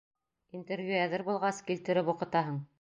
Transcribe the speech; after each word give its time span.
Интервью 0.59 0.97
әҙер 1.03 1.25
булғас, 1.29 1.63
килтереп 1.71 2.13
уҡытаһың. 2.17 2.63